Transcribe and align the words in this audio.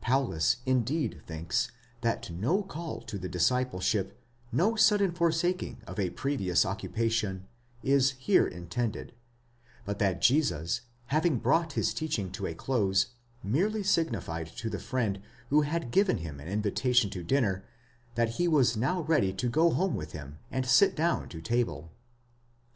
Paulus 0.00 0.58
indeed 0.66 1.20
thinks 1.26 1.72
that 2.02 2.30
no 2.30 2.62
call 2.62 3.00
to 3.00 3.18
discipleship, 3.18 4.16
no 4.52 4.76
sudden 4.76 5.10
forsaking 5.10 5.82
of 5.84 5.98
a 5.98 6.10
previous 6.10 6.64
occupation, 6.64 7.48
is 7.82 8.12
here 8.12 8.46
intended, 8.46 9.12
but 9.84 9.98
that 9.98 10.20
Jesus 10.22 10.82
having 11.06 11.40
brought 11.40 11.72
his 11.72 11.92
teaching 11.92 12.30
to 12.30 12.46
a 12.46 12.54
close, 12.54 13.08
merely 13.42 13.82
signified 13.82 14.46
to 14.58 14.70
the 14.70 14.78
friend 14.78 15.20
who 15.48 15.62
had 15.62 15.90
given 15.90 16.18
him 16.18 16.38
an 16.38 16.46
invitation 16.46 17.10
to 17.10 17.24
dinner, 17.24 17.64
that 18.14 18.36
he 18.38 18.46
was 18.46 18.76
now 18.76 19.00
ready 19.00 19.32
to 19.32 19.48
go 19.48 19.70
home 19.72 19.96
with 19.96 20.12
him, 20.12 20.38
and 20.52 20.66
sit 20.66 20.94
down 20.94 21.28
to 21.30 21.40
table. 21.42 21.90